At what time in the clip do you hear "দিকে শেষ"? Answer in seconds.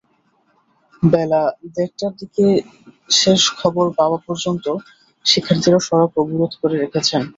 2.19-3.41